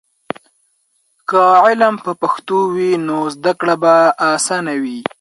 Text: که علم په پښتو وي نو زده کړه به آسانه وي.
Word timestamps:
که 1.29 1.41
علم 1.65 1.93
په 2.05 2.11
پښتو 2.21 2.57
وي 2.75 2.91
نو 3.07 3.17
زده 3.35 3.53
کړه 3.59 3.75
به 3.81 3.93
آسانه 4.35 4.73
وي. 4.83 4.99